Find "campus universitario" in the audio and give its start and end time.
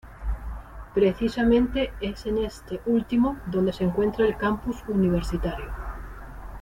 4.35-5.71